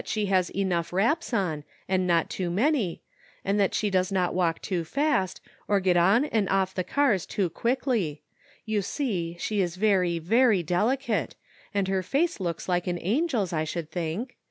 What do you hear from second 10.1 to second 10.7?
ver}'